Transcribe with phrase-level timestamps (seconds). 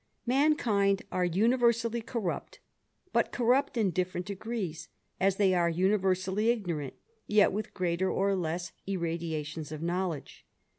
[0.29, 2.59] "^^ankind are universally corrupt,
[3.13, 4.87] but corrupt in different ^Kt ees;
[5.19, 6.95] as they are universally ignorant,
[7.27, 10.43] yet with greater less irradiations of knowledge.